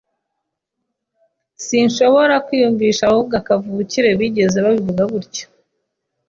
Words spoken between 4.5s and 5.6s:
babivuga gutya.